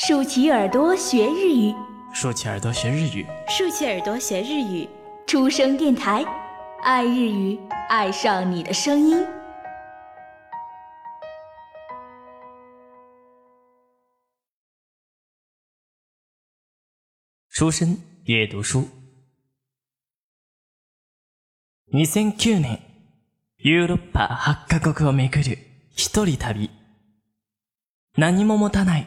[0.00, 1.74] 竖起耳朵学日语，
[2.12, 4.88] 竖起耳朵学日语，竖起耳朵学日语。
[5.26, 6.24] 出生电台，
[6.82, 9.26] 爱日语，爱上你的声音。
[17.48, 18.88] 书生阅读书。
[21.92, 22.80] 2009年、
[23.56, 25.58] ヨーロッパ8カ国を巡る
[25.96, 26.70] 一人旅。
[28.16, 29.06] 何も持たない、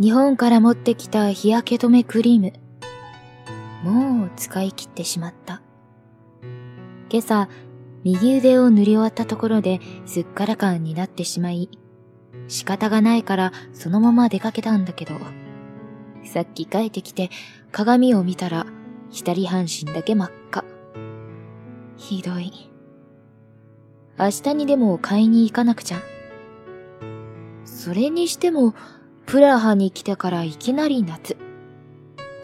[0.00, 2.52] 日本から持ってきた日焼け止めクリーム。
[3.88, 5.62] もう使い切ってしまった。
[7.08, 7.48] 今朝、
[8.02, 11.68] 右腕を塗り終わったところですっからかんになってしまい、
[12.48, 15.14] 仕方がないからそのまま出かけたんだけど、
[16.24, 17.30] さっき帰ってきて
[17.70, 18.66] 鏡を見たら
[19.10, 20.64] 左半身だけ真っ赤。
[21.96, 22.50] ひどい。
[24.18, 25.98] 明日にでも買いに行かなくちゃ。
[27.64, 28.74] それにしても、
[29.34, 31.36] プラハに来てからいきなり夏。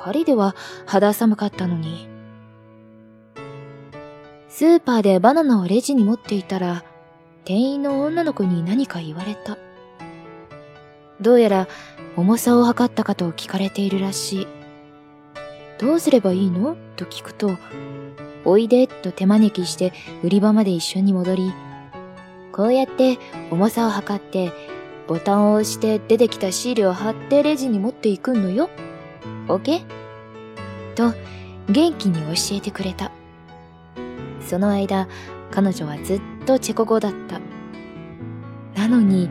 [0.01, 2.09] パリでは肌寒かったのに。
[4.49, 6.83] スーパーでバナナをレジに持っていたら、
[7.45, 9.57] 店員の女の子に何か言われた。
[11.21, 11.69] どうやら
[12.17, 14.47] 重さを測ったかと聞かれているらしい。
[15.79, 16.77] どうすればいいの？
[16.97, 17.57] と聞くと、
[18.45, 19.93] おいでと手招きして
[20.25, 21.53] 売り場まで一緒に戻り、
[22.51, 23.21] こうやって
[23.53, 24.51] 重さを測って
[25.11, 28.71] ボタンを押して出てきたシールを貼ってレジに持っていくのよ。
[29.49, 29.85] OK?
[30.95, 31.13] と
[31.69, 33.11] 元気に教えてくれた。
[34.41, 35.09] その間、
[35.51, 37.41] 彼女はずっとチェコ語だった。
[38.81, 39.29] なのに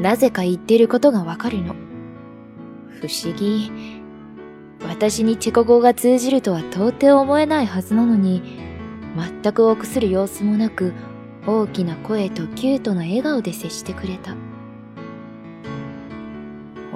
[0.00, 1.74] なぜか言ってることがわかるの。
[3.00, 3.72] 不思議。
[4.86, 8.60] 私にチェコ語が通じるとは到底思えないはずなのに、
[9.42, 10.92] 全く臆する様子もなく、
[11.48, 14.45] 大きな声とキュートな笑顔で接してくれた。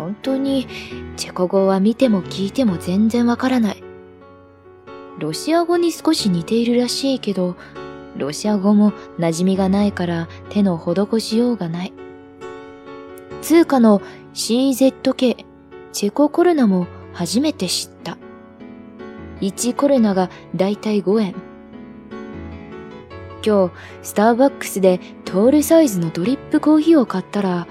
[0.00, 0.66] 本当に、
[1.18, 3.82] チェコ語は見ても聞いても全然わからない。
[5.18, 7.54] ロシア語に少し似ているらしいけど、
[8.16, 11.92] ロシア語も馴染みがないから手の施しようがない。
[13.42, 14.00] 通貨の
[14.32, 15.44] CZK、
[15.92, 18.16] チェココルナも初めて知った。
[19.42, 21.34] 1コルナがだいたい5円。
[23.44, 23.72] 今日、
[24.02, 27.66] スターバックスでトールサイズのドリップコーヒーを買ったら、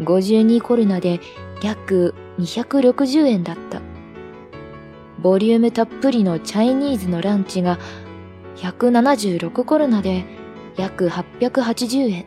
[0.00, 1.20] 52コルナで
[1.64, 3.80] 約260円だった。
[5.18, 7.78] ボリュームたっぷりのチャイニーズのランチが
[8.56, 10.26] 176コルナで
[10.76, 12.26] 約880円。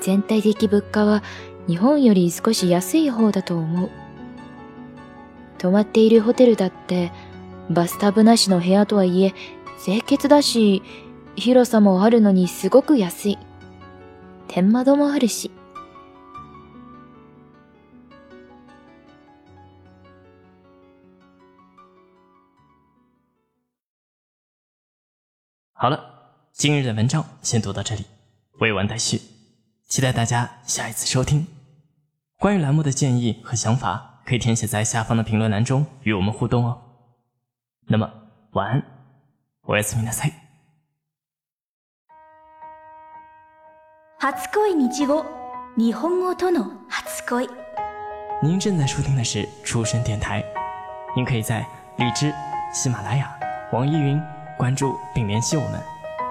[0.00, 1.24] 全体的物価は
[1.66, 3.90] 日本より少し安い方だと思う。
[5.58, 7.10] 泊まっているホテルだって、
[7.70, 9.34] バスタブなしの部屋とはいえ、
[9.84, 10.82] 清潔だし、
[11.34, 13.38] 広さもあるのにすごく安い。
[14.46, 15.50] 天窓もあるし。
[25.81, 25.99] 好了，
[26.53, 28.05] 今日的文章先读到这里，
[28.59, 29.21] 未完待续，
[29.87, 31.47] 期待大家下一次收听。
[32.39, 36.81] 关于栏目的建议和想法，可以填写在下方的评论栏中与我们互动哦。
[37.87, 38.11] 那么，
[38.51, 38.83] 晚安，
[39.63, 40.33] おやすみなさい。
[44.19, 45.23] 初恋日語
[45.77, 47.49] 日本語との初恋。
[48.41, 50.43] 您正在收听的是出生电台，
[51.15, 51.65] 您可以在
[51.97, 52.33] 荔枝、
[52.73, 53.31] 喜马拉雅、
[53.71, 54.21] 网易云
[54.62, 55.82] 关注并联系我们，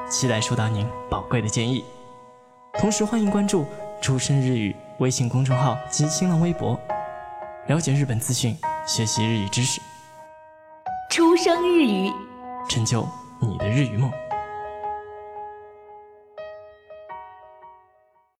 [0.09, 1.83] 期待收到您宝贵的建议。
[2.75, 3.65] 同时，欢迎关注
[4.01, 6.79] 出生日语微信公众号及新浪微博，
[7.67, 8.57] 了解日本资讯，
[8.87, 9.81] 学习日语知识，
[11.09, 12.09] 出生日语。
[12.69, 13.05] 成就
[13.41, 14.09] 你的日语梦。